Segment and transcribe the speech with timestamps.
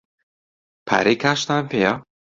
[0.87, 1.93] پارەی کاشتان پێیە؟